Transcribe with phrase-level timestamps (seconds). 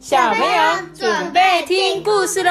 [0.00, 0.48] 小朋友
[0.94, 2.50] 准备听故事喽！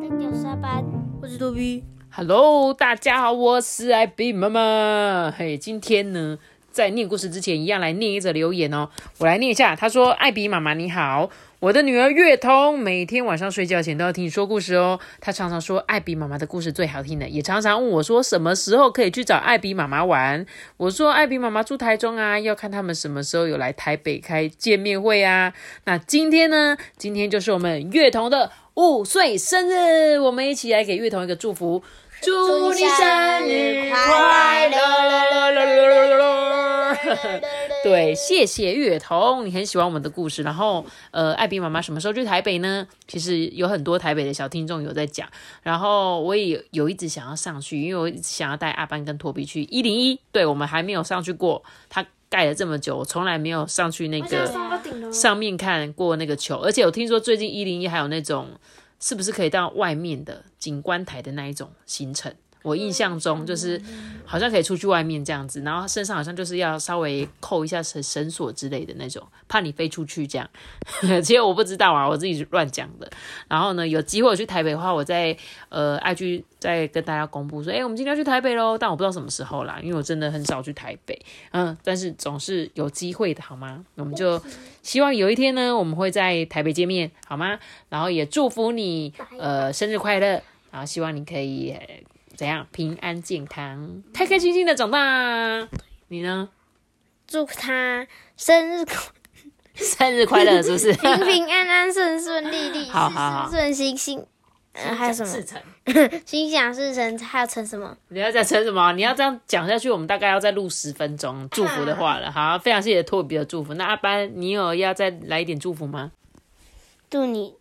[0.00, 0.84] 大家下班，
[1.20, 1.82] 我是多比。
[2.12, 5.34] Hello，大家好，我是艾比妈妈。
[5.36, 6.38] 嘿，今天呢，
[6.76, 8.90] 在念故事之前，一样来念一则留言哦。
[9.16, 11.30] 我来念一下，他说：“艾比妈妈你好，
[11.60, 15.00] 我的女儿月彤每天晚上睡觉前都要听你说故事哦。
[15.18, 20.44] 她常常说艾比妈妈的故事最好听的，也常常问我说什么时候可以去找艾比妈妈玩。
[20.76, 25.54] 我说艾比妈妈住台中啊，要看他们什么时候有来台北开见面会啊。
[25.84, 31.82] 那今天呢，今天就是我们月彤的五岁生日，我们一起来给月彤一个祝福。”
[32.22, 36.45] 祝你生日快乐！
[37.84, 40.42] 对，谢谢月彤，你很喜欢我们的故事。
[40.42, 42.86] 然后，呃，艾比妈妈什么时候去台北呢？
[43.06, 45.28] 其实有很多台北的小听众有在讲，
[45.62, 50.18] 然后我也有有一直想要上去，因为我一直想要带阿班跟托比去一零一。
[50.32, 54.50] 对我们还没有上去过，他盖了这么久，我从来没有上去那个
[55.12, 58.48] 上面看过那个球，而且我听说最近一零一还有那种。
[58.98, 62.34] 是不是可以到外面的景观台的那一种行程？
[62.66, 63.80] 我印象中就是
[64.24, 70.50] 好像可以出去外面这样子，然后身上好像就是要稍微扣一下绳绳索之类的那种，怕你飞出去这样。
[71.22, 73.08] 其实我不知道啊，我自己乱讲的。
[73.46, 75.36] 然后呢，有机会我去台北的话，我再
[75.68, 78.76] 呃 IG 再跟大家公布说，哎、我们今天要去台北喽。
[78.76, 81.16] 但我不知道什么时候啦，因为我真的很少去台北。
[81.52, 83.84] 嗯，但是总是有机会的，好吗？
[83.94, 84.42] 我们就
[84.82, 87.56] 希望有一天呢，我们会在台北见面，好吗？
[87.88, 91.72] 然后也祝福你呃生日快乐，然后希望你可以。
[92.36, 95.66] 呃怎样平安健康、开开心心的长大？
[96.08, 96.50] 你呢？
[97.26, 98.06] 祝他
[98.36, 98.84] 生日
[99.74, 100.92] 生日快乐，是不是？
[100.92, 104.26] 平平安安、顺顺利利、 好好好顺顺心心。
[104.74, 105.32] 呃，还有什么？
[105.32, 105.60] 事成，
[106.26, 107.96] 心想事成，还要成什么？
[108.08, 108.92] 你要再成什么？
[108.92, 112.30] 你要这样讲下去，我们大概要再录十分钟祝福的话了。
[112.30, 113.72] 好，非常谢谢托比的祝福。
[113.74, 116.12] 那阿班，你有要再来一点祝福吗？
[117.08, 117.54] 祝你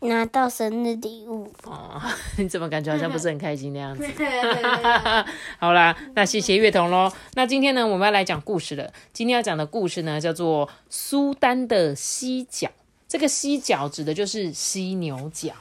[0.00, 2.00] 拿到生日礼物哦！
[2.38, 4.04] 你怎么感觉好像不是很开心的样子？
[5.58, 7.10] 好啦，那谢谢月童喽。
[7.34, 8.92] 那今天呢，我们要来讲故事了。
[9.12, 12.70] 今天要讲的故事呢，叫做苏丹的犀角。
[13.08, 15.52] 这个犀角指的就是犀牛角。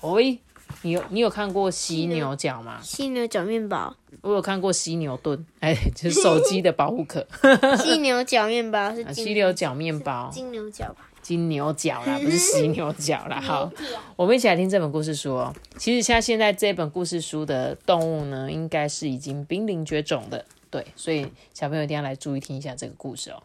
[0.00, 0.38] 喂，
[0.82, 2.80] 你有你有看过犀牛角吗？
[2.82, 7.26] 犀牛角面包，我有看过犀牛盾，哎，就是手机的保护壳。
[7.78, 11.08] 犀牛角面包是犀牛角面包，金牛角吧？
[11.24, 13.40] 金牛角啦， 不是犀牛角啦。
[13.42, 13.72] 好，
[14.14, 15.52] 我们一起来听这本故事书哦。
[15.78, 20.44] 其实像现在这本故事书的动物呢，应该是已经濒临绝种的。
[20.70, 23.42] 对，所以小朋友一定要来注意听一下这个故事哦。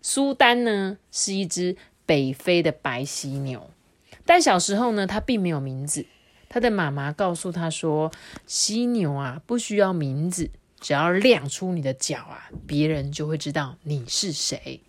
[0.00, 1.76] 苏丹呢是一只
[2.06, 3.68] 北非的白犀牛，
[4.24, 6.06] 但小时候呢，它并没有名字。
[6.48, 8.12] 它的妈妈告诉他说
[8.46, 10.48] ：“犀牛啊，不需要名字，
[10.80, 14.80] 只要亮出你的角啊，别人就会知道你是谁。”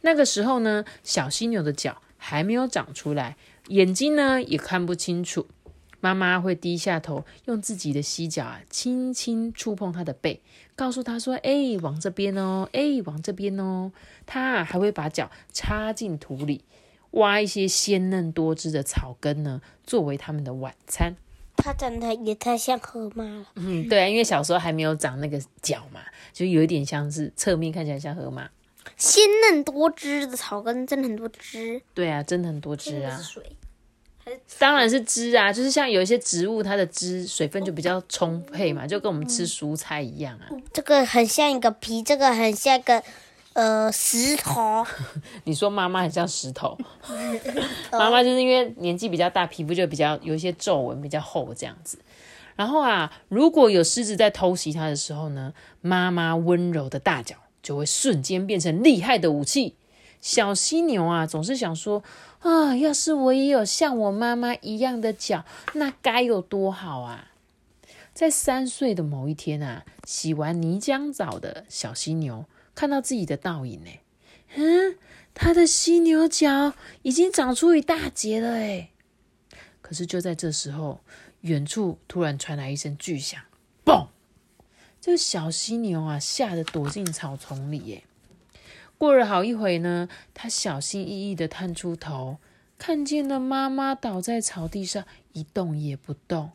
[0.00, 3.36] 那个时候呢，小犀牛的角还没有长出来，
[3.68, 5.46] 眼睛呢也看不清楚。
[6.00, 10.40] 妈妈会低下头，用自己的犀角啊，轻轻触碰它的背，
[10.76, 13.90] 告诉它说：“哎，往这边哦，哎，往这边哦。”
[14.24, 16.62] 它还会把脚插进土里，
[17.10, 21.16] 挖一些鲜嫩多汁的草根呢，作为它们的晚餐。
[21.56, 23.46] 它长得也太像河马了。
[23.56, 26.00] 嗯，对啊，因为小时候还没有长那个角嘛，
[26.32, 28.48] 就有一点像是侧面看起来像河马。
[28.96, 31.80] 鲜嫩多汁的草根，真的很多汁。
[31.94, 33.20] 对啊，真的很多汁啊。
[34.58, 40.48] 当然是汁啊，就是像有一些植物，它的汁水分就比较充沛嘛，就跟我们吃蔬菜一样啊。
[40.70, 43.02] 这个很像一个皮，这个很像一个
[43.54, 44.86] 呃石头。
[45.44, 46.76] 你说妈妈很像石头，
[47.92, 51.98] 妈妈就是因为年纪比较大，皮肤就比较有一些皱纹，比较厚这样子。
[52.54, 57.36] 然后啊，如果有狮子在偷袭它的时候呢，妈妈温柔的大脚。
[57.68, 59.74] 就会瞬间变成厉害的武器。
[60.22, 62.02] 小犀牛啊，总是想说
[62.38, 67.32] 啊，要是我也有像我妈妈一样的脚，那该有多好啊！
[68.14, 73.90] 在三岁的某一天啊，洗完泥浆澡的小犀牛看到自己的倒影，呢，
[74.54, 74.96] 嗯，
[75.34, 76.72] 它的犀牛角
[77.02, 78.88] 已经长出一大截了，哎。
[79.82, 81.00] 可是就在这时候，
[81.42, 83.38] 远处突然传来一声巨响，
[83.84, 84.06] 嘣！
[85.08, 87.78] 这个小犀牛啊，吓得躲进草丛里。
[87.86, 88.04] 耶。
[88.98, 92.36] 过了好一会呢，它小心翼翼的探出头，
[92.76, 96.50] 看见了妈妈倒在草地上，一动也不动，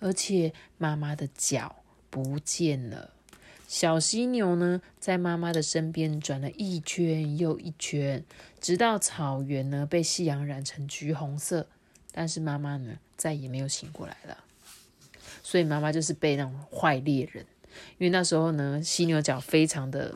[0.00, 1.76] 而且妈妈的脚
[2.08, 3.10] 不见了。
[3.66, 8.24] 小犀牛呢，在妈妈的身边转了一圈又一圈，
[8.58, 11.66] 直到草原呢被夕阳染成橘红色。
[12.12, 14.38] 但是妈妈呢，再也没有醒过来了。
[15.42, 17.44] 所以妈妈就是被那种坏猎人。
[17.98, 20.14] 因为那时候呢，犀牛角非常的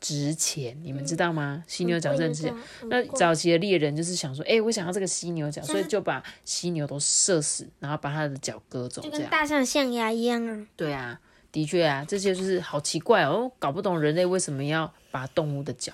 [0.00, 1.64] 值钱，你们知道吗？
[1.66, 2.52] 犀牛角真的是。
[2.88, 9.10] 那早期的猎人就是想说，哎、我想要这个犀牛角，所以就把犀牛都射死，然后把它的脚割走，就。
[9.10, 10.66] 跟大象象牙一样啊。
[10.76, 15.92] 对啊，的确啊，这些就是好奇怪哦，搞不懂人类为什么要拔动物的脚，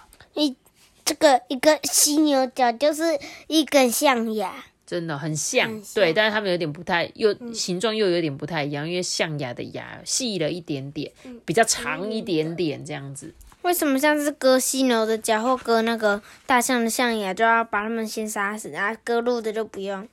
[1.04, 3.02] 这个一个犀牛角就是
[3.48, 13.32] 一根象牙，真的很像，很像嗯对，但是它们有点不太，又、形状又有点不太一样，因为象牙的牙细了一点点，嗯比较长一点点这样子。
[13.62, 20.06] 为什么像是割犀牛的角或割那个大象的象牙，就要把它们先杀死，然后割鹿的就不用？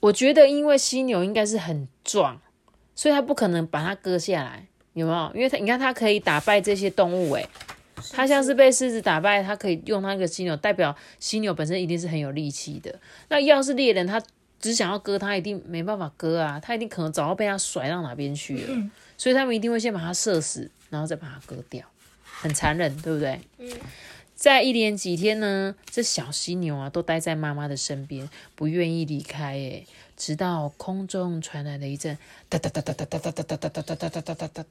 [0.00, 2.40] 我觉得，因为犀牛应该是很壮，
[2.96, 5.30] 所以它不可能把它割下来，有没有？
[5.36, 7.48] 因为它，你看它可以打败这些动物，诶，
[8.12, 12.98] 它像是被狮子打败，他可以用那个犀牛，代表犀牛本身一定是很有力气的。
[13.28, 14.22] 那要是猎人，他
[14.60, 21.86] 只想要割他，一定没办法割啊，他一定可能早要被他甩到哪边去了，所以他们一定会先把它射死，然后再把它割掉，
[22.22, 23.40] 很残忍，对不对？
[24.34, 29.54] 在一连几天呢，这小犀牛啊都待在妈妈的身边，不愿意离开。
[29.54, 29.84] 哎，
[30.16, 32.18] 直到空中传来了一阵
[32.48, 34.64] 哒哒哒哒哒哒哒哒哒哒哒哒哒哒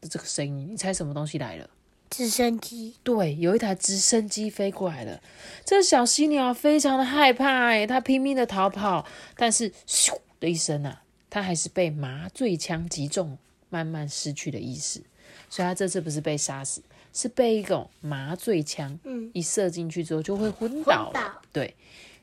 [0.00, 1.70] 的这个声音，你猜什么东西来了？
[2.08, 5.20] 直升机，对，有一台直升机飞过来了。
[5.64, 9.06] 这小犀牛啊非常的害怕，哎，它拼命的逃跑，
[9.36, 13.36] 但是咻的一声啊，它还是被麻醉枪击中，
[13.68, 15.02] 慢慢失去了意识。
[15.50, 16.82] 所以它这次不是被杀死，
[17.12, 21.12] 是被一种麻醉枪，嗯，一射进去之后就会昏倒了。
[21.12, 21.74] 昏倒对，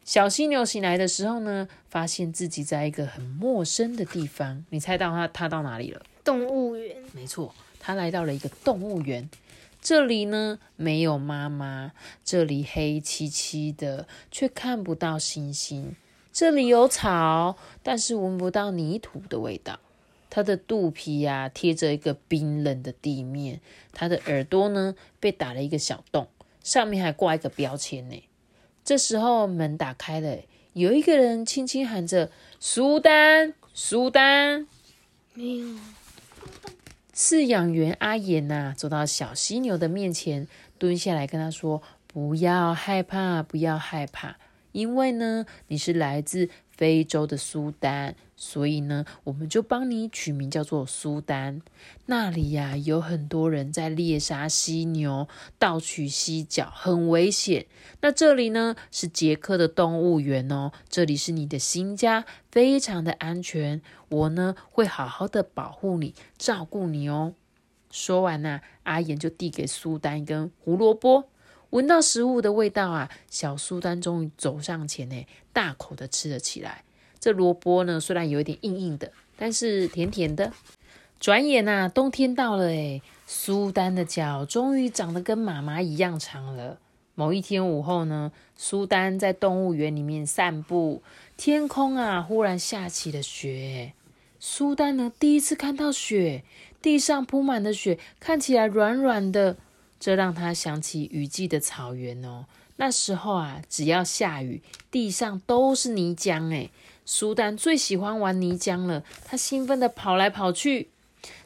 [0.04, 4.66] 小犀牛醒来的时候呢，发现自己在一个很陌生的地方。
[4.70, 6.02] 你猜到它它到哪里了？
[6.24, 9.30] 动物园，没错，它来到了一个动物园。
[9.84, 11.92] 这里呢没有妈妈，
[12.24, 15.98] 这里黑漆漆的，却看不到星星。
[16.32, 19.82] 这里有草，但是闻不到泥土的味道。
[20.30, 23.60] 它的肚皮呀、贴着一个冰冷的地面，
[23.92, 26.30] 它的耳朵呢被打了一个小洞，
[26.64, 28.24] 上面还挂一个标签呢。
[28.86, 30.40] 这时候门打开了，
[30.72, 34.66] 有一个人轻轻喊着：“苏丹，苏丹。”
[35.36, 35.68] 没有，
[37.16, 40.48] 饲养员阿岩呐、走到小犀牛的面前，
[40.80, 44.38] 蹲下来跟他说：“不要害怕，不要害怕，
[44.72, 51.62] 因为呢，你是来自非洲的苏丹，所以呢，我们就帮你取名叫做苏丹。
[52.08, 55.28] 那里呀、有很多人在猎杀犀牛，
[55.60, 57.68] 盗取犀角，很危险。
[58.02, 63.82] 那这里呢是捷克的动物园哦，这里是你的新家，非常的安全。
[64.10, 67.34] 我呢会好好的保护你，照顾你哦。
[67.92, 71.30] 说完呢、阿岩就递给苏丹一根胡萝卜。
[71.74, 76.84] 闻到食物的味道啊，小苏丹终于走上前呢，大口的吃了起来。
[77.20, 80.54] 这萝卜呢，虽然有一点硬硬的，但是甜甜的。
[81.20, 86.78] 转眼呐、冬天到了诶，苏丹的脚终于长得跟妈妈一样长了。
[87.16, 91.02] 某一天午后呢，苏丹在动物园里面散步，
[91.36, 93.94] 天空啊忽然下起了雪。
[94.40, 96.44] 苏丹呢第一次看到雪，
[96.84, 99.58] 地上铺满的雪看起来软软的，
[100.04, 102.44] 这让他想起雨季的草原哦。
[102.76, 104.62] 那时候啊，只要下雨，
[104.92, 106.72] 地上都是泥浆诶。
[107.06, 110.90] 苏丹最喜欢玩泥浆了，他兴奋地跑来跑去，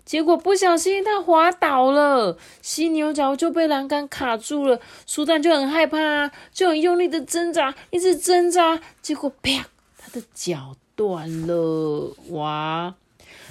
[0.04, 4.80] 结果不小心他滑倒了，犀牛角就被栏杆卡住了。
[5.06, 9.68] 苏丹就很害怕啊，就很用力的挣扎，一直挣扎，结果啪，
[10.00, 12.16] 他的脚断了。
[12.30, 12.96] 哇！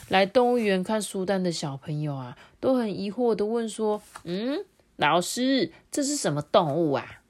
[0.09, 4.65] 来动物园看苏丹的小朋友啊，都很疑惑的问说：“嗯，
[4.97, 7.21] 老师，这是什么动物啊？”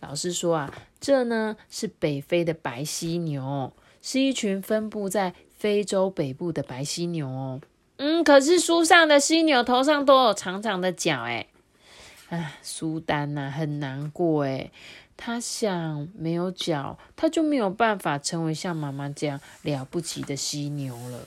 [0.00, 7.60] 老师说啊，这呢是北非的白犀牛，是一群分布在非洲北部的白犀牛哦。
[7.96, 11.48] 嗯，可是书上的犀牛头上都有长长的角，哎，
[12.28, 14.70] 唉，苏丹呐、很难过哎。
[15.16, 21.26] 他想，没有角，他就没有办法成为像妈妈这样了不起的犀牛了。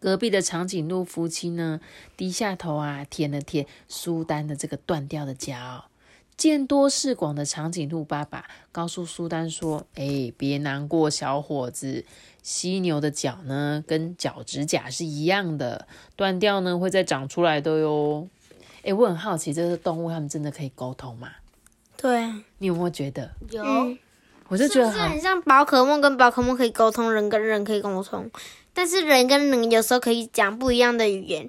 [0.00, 1.78] 隔壁的长颈鹿夫妻呢，
[2.16, 5.84] 低下头啊，舔了舔苏丹的这个断掉的脚。
[6.38, 12.06] 见多识广的长颈鹿爸爸告诉苏丹说：“哎，别难过，小伙子，
[12.42, 18.26] 犀牛的脚呢，跟脚趾甲是一样的，断掉呢会再长出来的哟。”
[18.82, 21.28] 哎，我很好奇，这个动物它们真的可以沟通吗？
[21.98, 23.30] 对啊，你有没有觉得？
[23.50, 23.62] 有，
[24.48, 28.30] 我就觉得很像宝可梦跟宝可梦可以沟通，人跟人可以沟通，
[28.72, 31.48] 但是人跟人有时候可以讲不一样的语言，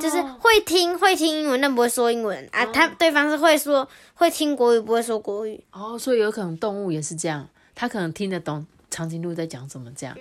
[0.00, 2.64] 就是会听会听英文，但不会说英文啊。
[2.66, 5.62] 他对方是会说会听国语，不会说国语。
[5.72, 10.16] 哦，所以有可能动物也是这样，他可能听得懂长颈鹿在讲什么这样。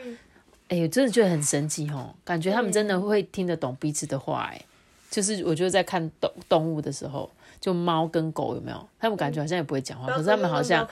[0.67, 4.51] 哎、我真的觉得很神奇哦，感觉他们真的会听得懂彼此的话。
[4.51, 4.61] 哎，
[5.09, 8.89] 就是我觉得在看动动物的时候，就猫跟狗有没有？
[8.99, 10.87] 他们感觉好像也不会讲话，可是他们好像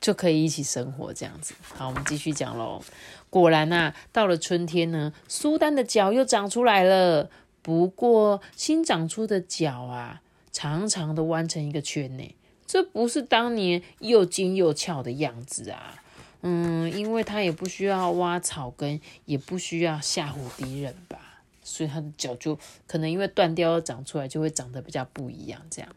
[0.00, 1.54] 就可以一起生活这样子。
[1.74, 2.82] 好，我们继续讲喽。
[3.28, 7.28] 果然呐，到了春天呢，苏丹的脚又长出来了。
[7.62, 12.24] 不过新长出的脚啊，长长的弯成一个圈呢，
[12.66, 16.02] 这不是当年又尖又翘的样子啊。
[16.40, 21.29] 嗯，因为它也不需要挖草根，也不需要吓唬敌人吧，
[21.70, 25.62] 所以它的脚就可能因为断掉而长出来，就会长得比较不一样。
[25.70, 25.94] 这样，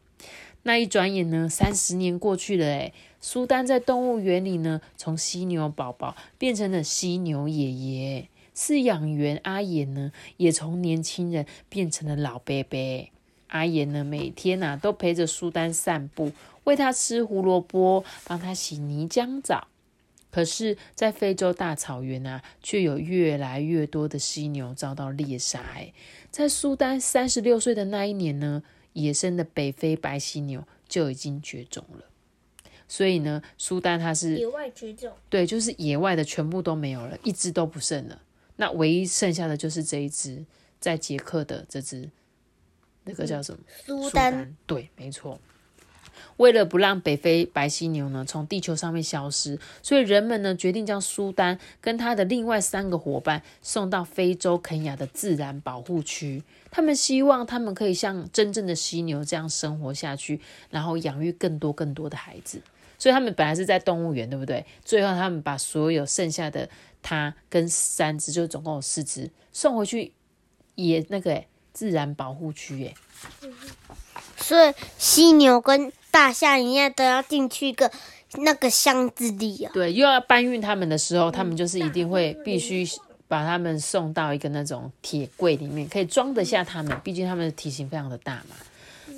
[0.61, 8.29] 那一转眼呢，三十年过去了，诶苏丹在动物园里呢，从犀牛宝宝变成了犀牛爷爷。
[8.55, 13.09] 饲养员阿言呢，也从年轻人变成了老伯伯。
[13.47, 16.31] 阿岩呢，每天呐都陪着苏丹散步，
[16.65, 19.67] 喂他吃胡萝卜，帮他洗泥浆澡。
[20.33, 25.61] 可是，在非洲大草原啊，却有越来越多的犀牛遭到猎杀。
[25.75, 25.93] 哎，
[26.31, 28.63] 在苏丹三十六岁的那一年呢，
[28.93, 32.05] 野生的北非白犀牛就已经绝种了。
[32.87, 38.19] 所以呢，苏丹它是野外绝种，对，就是野外的全部都没有了，一只都不剩了。
[38.55, 40.43] 那唯一剩下的就是这一只
[40.79, 42.09] 在捷克的这只，
[43.03, 43.59] 那个叫什么？
[43.85, 44.55] 苏丹。
[44.65, 45.39] 对，没错。
[46.37, 56.43] 为了不让北非白犀牛呢从地球上面消失，所以人们呢决定将苏丹跟他的另外三个伙伴送到非洲肯亚的自然保护区。
[56.71, 62.61] 他们希望他们可以像真正的犀牛这样生活下去，然后养育更多更多的孩子。
[62.97, 64.65] 所以他们本来是在动物园，对不对？
[64.85, 66.69] 最后他们把所有剩下的
[67.01, 70.13] 它跟三只，就总共有四只，送回去
[70.75, 72.85] 野那个自然保护区。
[72.85, 73.49] 哎，
[74.37, 77.91] 所以犀牛跟大象一样，都要进去一个
[78.33, 79.71] 那个箱子里啊。
[79.73, 82.87] 对，又要搬运他们的时候，他们就是一定会必须
[83.27, 86.95] 把他们送到一个那种铁柜里面，可以装得下他们。
[87.03, 88.55] 毕竟他们的体型非常的大嘛。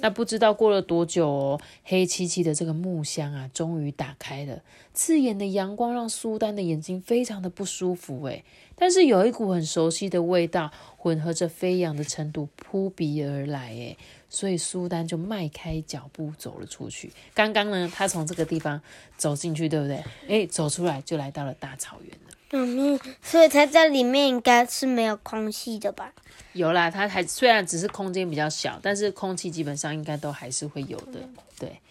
[0.05, 4.61] 那不知道过了多久哦，黑漆漆的这个木箱啊，终于打开了。
[4.93, 8.43] 刺眼的阳光让苏丹的眼睛非常的不舒服诶，
[8.75, 13.97] 但是有一股很熟悉的味道，混合着飞扬的尘土扑鼻而来诶，
[14.29, 17.11] 所以苏丹就迈开脚步走了出去。
[17.33, 18.79] 刚刚呢，他从这个地方
[19.17, 20.03] 走进去，对不对？
[20.27, 22.35] 诶，走出来就来到了大草原了。
[22.55, 26.13] 嗯，所以它在里面应该是没有空气的吧？
[26.53, 31.19] 有啦，它还虽然只是空间比较小，但是空气基本上应该都还是会有的。
[31.59, 31.81] 对，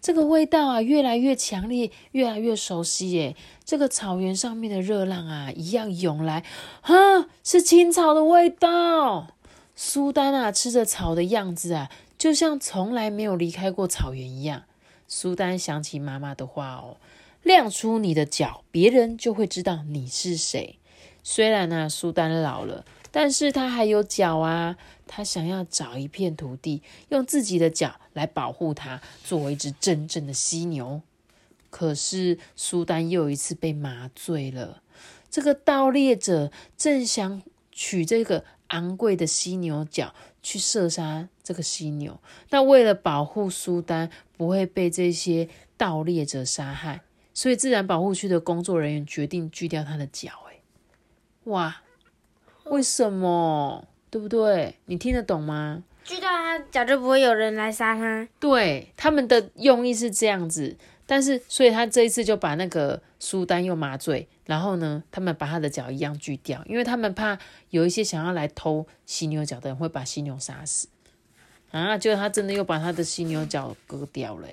[0.00, 3.34] 这个味道啊，越来越强烈，越来越熟悉耶！
[3.64, 6.44] 这个草原上面的热浪啊，一样涌来，
[6.82, 9.28] 啊，是青草的味道。
[9.74, 14.62] 苏丹啊，吃着草的样子啊，就像从来没有离开过草原一样。
[15.08, 16.96] 苏丹想起妈妈的话哦，
[17.42, 20.78] 亮出你的脚，别人就会知道你是谁。
[21.22, 22.84] 虽然呢，苏丹老了。
[23.14, 31.02] 但是他还有脚啊，他想要找一片土地，用自己的脚来保护它，作为一只真正的犀牛。
[31.68, 34.82] 可是苏丹又一次被麻醉了。
[35.30, 42.18] 这个盗猎者正想取这个昂贵的犀牛角去射杀这个犀牛。
[42.48, 44.08] 那为了保护苏丹
[44.38, 47.02] 不会被这些盗猎者杀害，
[47.34, 50.30] 所以自然保护区的工作人员决定锯掉他的脚。
[50.50, 50.60] 哎，
[51.44, 51.82] 哇！
[52.64, 53.86] 为什么？
[54.10, 54.76] 对不对？
[54.86, 55.82] 你听得懂吗？
[56.04, 58.28] 锯掉他脚就不会有人来杀他。
[58.38, 67.38] 对，他们的用意是这样子，但是所以他这一次就把那个苏丹又麻醉，然后呢，他们把他的脚一样锯掉，因为他们怕
[67.70, 70.88] 有一些想要来偷犀牛角的人会把犀牛杀死
[71.72, 71.98] 啊。
[71.98, 74.46] 结果他真的又把他的犀牛角割掉了，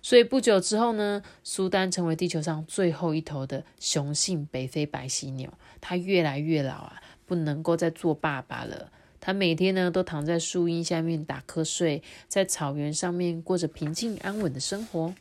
[0.00, 5.52] 所以不久之后呢，苏丹成为地球上最后一头的雄性北非白犀牛，
[5.82, 7.02] 它越来越老啊。
[7.24, 8.92] 不能够再做爸爸了。
[9.18, 15.14] 他每天呢都躺在树荫下面打瞌睡，在草原上面过着平静安稳的生活。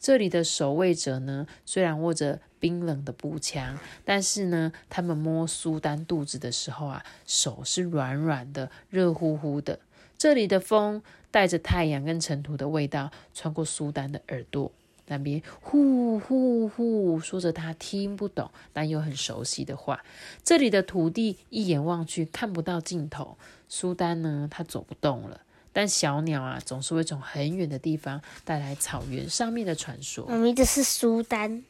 [0.00, 9.78] 这里的守卫者呢，虽然握着冰冷的步枪，但是呢，他们摸苏丹肚子的时候啊，手是软软的、热乎乎的。
[10.18, 14.70] 这里的风带着太阳跟尘土的味道，穿过苏丹的耳朵。
[15.08, 20.04] 那边呼呼呼说着他听不懂但又很熟悉的话。
[20.42, 23.38] 这里的土地一眼望去看不到尽头。
[23.68, 25.40] 苏丹呢，他走不动了。
[25.72, 30.24] 但小鸟啊，总是会从很远的地方带来草原上面的传说。
[30.28, 31.62] 我名字是苏丹。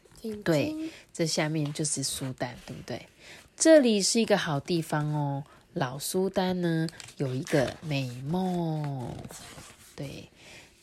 [0.43, 0.75] 对，
[1.13, 3.07] 这下面就是苏丹，对不对？
[3.55, 5.45] 这里是一个好地方哦。
[5.77, 6.87] 老苏丹呢，
[7.19, 9.15] 有一个美梦。
[9.95, 10.29] 对，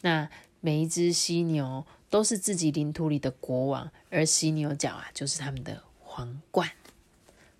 [0.01, 0.29] 那
[0.61, 1.85] 每一只犀牛。
[2.13, 6.69] 都是自己领土里的国王，而犀牛角啊，就是他们的皇冠。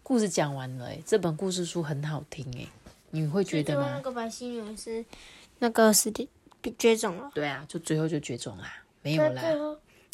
[0.04, 2.68] 故事讲完了，这本故事书很好听，诶，
[3.10, 3.94] 你会觉得吗？
[3.96, 5.04] 那个白犀牛是
[5.58, 6.30] 那个是的
[6.78, 7.32] 绝种了。
[7.34, 8.72] 对啊，就最后就绝种啦，
[9.02, 9.42] 没有啦。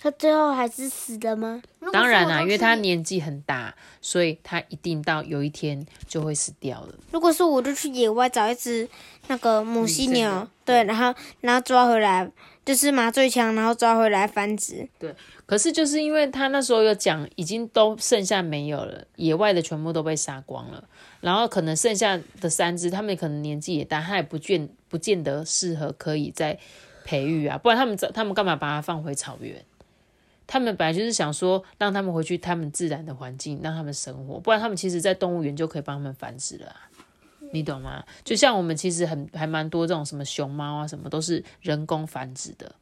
[0.02, 1.62] 他最后还是死了吗？
[1.92, 6.96] 当然啦，啦，因为他年纪很大，所以他一定到有一天就会死掉了。
[7.12, 8.88] 如果是我就去野外找一只
[9.28, 12.32] 那个母犀牛的，对，然后然后抓回来，
[12.64, 14.88] 就是麻醉枪，然后抓回来繁殖。
[14.98, 15.14] 对
[15.46, 20.82] 可是就是因为他那时候有讲，已经都剩下没有了，野外的全部都被杀光了，
[21.20, 26.58] 然后可能剩下的三只，他们可能年纪也大，他也不见不见得适合可以再
[27.04, 29.62] 培育啊，不然他们他们干嘛把它放回草原？
[30.52, 36.76] 他们本来就是想说让他们回去他们自然的环境，让他们生活，不然他们其实在动物园就可以帮他们繁殖了、
[37.52, 38.04] 你懂吗？
[38.24, 42.74] 就像我们其实很还蛮多这种什么熊猫啊，什么都是人工繁殖的，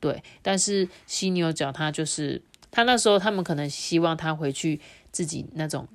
[0.00, 0.22] 对。
[0.40, 4.80] 但是犀牛角它就是它那时候他们可能希望它回去
[5.12, 5.86] 自己那种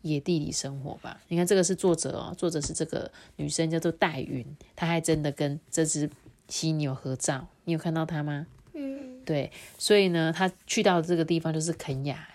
[0.00, 1.20] 野地里生活吧。
[1.28, 6.10] 你看这个是作者哦，作者是这个女生叫做戴云，她还真的跟这只
[6.48, 8.48] 犀牛合照，你有看到她吗？
[8.74, 12.28] 嗯，对，所以呢，他去到这个地方就是肯雅。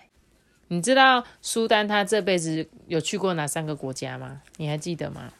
[0.70, 4.42] 你知道苏丹他这辈子有去过哪三个国家吗？
[4.58, 5.32] 你还记得吗？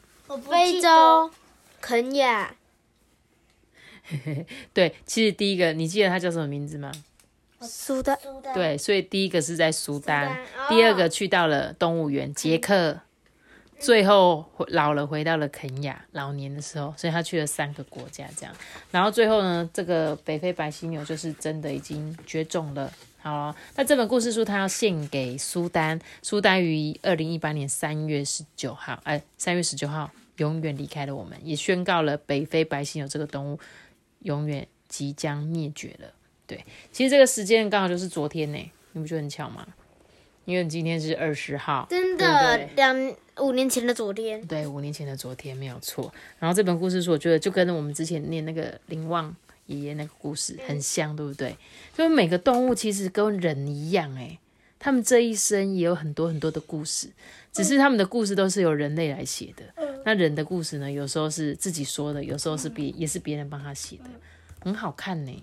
[0.50, 1.30] 非洲、
[1.80, 2.54] 肯亚、
[4.72, 6.90] 对，其实第一个，你记得他叫什么名字吗？
[7.60, 8.18] 苏丹，
[8.54, 13.00] 对，所以第一个是在苏丹，丹哦第二个去到了动物园捷克，
[13.78, 18.54] 最后老了回到了肯亚，老年的时候，所以他去了三个国家这样。
[18.90, 22.92] 然后最后呢，这个北非白犀牛就是真的已经绝种了。
[23.20, 33.58] 好，那这本故事书它要献给苏丹，苏丹于二零一八年三月十九号，哎，三月十九号永远离开了我们，也宣告了北非白犀牛这个动物
[34.20, 36.08] 永远即将灭绝了。
[36.46, 39.66] 对，其实这个时间刚好就是昨天呢，你不觉得很巧吗？
[40.48, 46.10] 因为今天是二十号，真的两五年前的昨天，对，五年前的昨天没有错。
[46.38, 49.36] 然后这本故事书，我觉得就跟我们之前念那个林旺
[49.66, 51.54] 爷爷那个故事很像，对不对？
[51.94, 54.38] 就是每个动物其实跟人一样，诶，
[54.78, 57.10] 他们这一生也有很多很多的故事，
[57.52, 59.64] 只是他们的故事都是由人类来写的。
[60.06, 64.04] 那人的故事呢，有时候是自己说的，有时候是别也是别人帮他写的，
[64.60, 65.42] 很好看呢。